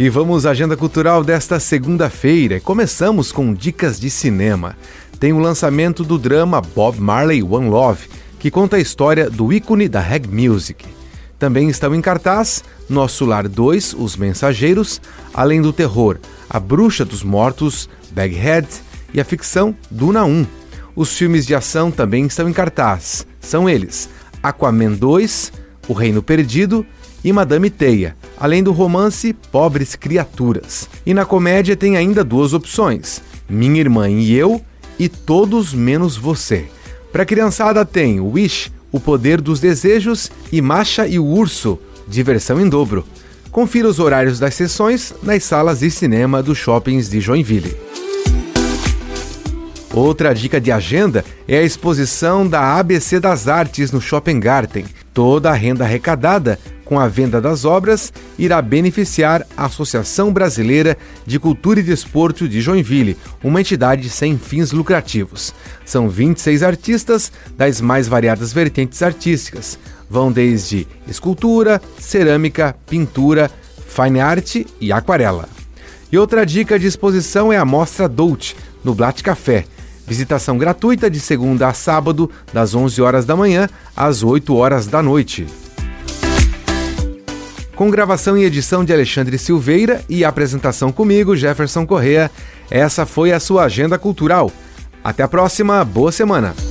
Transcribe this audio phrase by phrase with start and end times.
[0.00, 2.58] E vamos à agenda cultural desta segunda-feira.
[2.58, 4.74] Começamos com dicas de cinema.
[5.18, 8.08] Tem o lançamento do drama Bob Marley One Love,
[8.38, 10.86] que conta a história do ícone da reggae music.
[11.38, 15.02] Também estão em cartaz Nosso Lar 2, Os Mensageiros,
[15.34, 16.16] além do terror
[16.48, 18.66] A Bruxa dos Mortos, Baghead
[19.12, 20.46] e a ficção Duna 1.
[20.96, 23.26] Os filmes de ação também estão em cartaz.
[23.38, 24.08] São eles
[24.42, 25.52] Aquaman 2,
[25.88, 26.86] O Reino Perdido
[27.22, 30.88] e Madame Teia, além do romance Pobres Criaturas.
[31.04, 34.60] E na comédia tem ainda duas opções: Minha Irmã e Eu
[34.98, 36.66] e Todos Menos Você.
[37.12, 42.68] Para criançada tem Wish, O Poder dos Desejos e Macha e o Urso, diversão em
[42.68, 43.04] dobro.
[43.50, 47.76] Confira os horários das sessões nas salas de cinema dos shoppings de Joinville.
[49.92, 54.84] Outra dica de agenda é a exposição da ABC das Artes no Shopping Garten.
[55.20, 60.96] Toda a renda arrecadada com a venda das obras irá beneficiar a Associação Brasileira
[61.26, 65.52] de Cultura e Desporto de Joinville, uma entidade sem fins lucrativos.
[65.84, 69.78] São 26 artistas das mais variadas vertentes artísticas.
[70.08, 73.50] Vão desde escultura, cerâmica, pintura,
[73.86, 75.50] fine art e aquarela.
[76.10, 79.66] E outra dica de exposição é a Mostra Dolce, no Blatt Café.
[80.10, 85.00] Visitação gratuita de segunda a sábado, das 11 horas da manhã às 8 horas da
[85.00, 85.46] noite.
[87.76, 92.28] Com gravação e edição de Alexandre Silveira e apresentação comigo, Jefferson Correa,
[92.68, 94.50] essa foi a sua agenda cultural.
[95.04, 96.69] Até a próxima, boa semana!